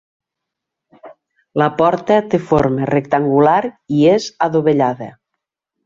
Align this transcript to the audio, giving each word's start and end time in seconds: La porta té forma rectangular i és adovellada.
La 1.63 1.67
porta 1.83 2.17
té 2.33 2.41
forma 2.53 2.89
rectangular 2.93 3.61
i 4.01 4.05
és 4.17 4.31
adovellada. 4.49 5.17